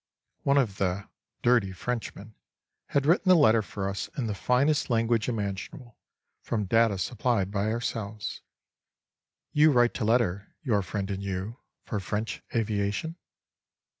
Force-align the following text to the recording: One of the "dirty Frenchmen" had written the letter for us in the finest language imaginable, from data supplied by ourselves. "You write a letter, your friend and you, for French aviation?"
One 0.41 0.57
of 0.57 0.77
the 0.77 1.07
"dirty 1.43 1.71
Frenchmen" 1.71 2.33
had 2.87 3.05
written 3.05 3.29
the 3.29 3.35
letter 3.35 3.61
for 3.61 3.87
us 3.87 4.07
in 4.17 4.25
the 4.25 4.33
finest 4.33 4.89
language 4.89 5.29
imaginable, 5.29 5.95
from 6.41 6.65
data 6.65 6.97
supplied 6.97 7.51
by 7.51 7.71
ourselves. 7.71 8.41
"You 9.51 9.71
write 9.71 9.99
a 9.99 10.03
letter, 10.05 10.55
your 10.63 10.81
friend 10.81 11.11
and 11.11 11.21
you, 11.21 11.59
for 11.83 11.99
French 11.99 12.41
aviation?" 12.55 13.15